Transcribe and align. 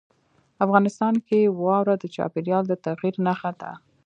افغانستان 0.65 1.13
کې 1.27 1.39
واوره 1.61 1.95
د 1.99 2.05
چاپېریال 2.15 2.63
د 2.67 2.73
تغیر 2.85 3.15
نښه 3.25 3.51
ده. 3.61 3.71